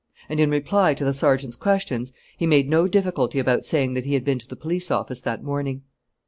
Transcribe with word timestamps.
And, 0.29 0.39
in 0.39 0.49
reply 0.49 0.95
to 0.95 1.05
the 1.05 1.13
sergeant's 1.13 1.55
questions, 1.55 2.11
he 2.35 2.47
made 2.47 2.67
no 2.67 2.87
difficulty 2.87 3.37
about 3.37 3.65
saying 3.67 3.93
that 3.93 4.05
he 4.05 4.15
had 4.15 4.25
been 4.25 4.39
to 4.39 4.47
the 4.47 4.55
police 4.55 4.89
office 4.89 5.19
that 5.19 5.43
morning. 5.43 5.83